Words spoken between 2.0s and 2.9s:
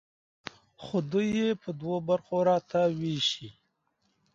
برخو راته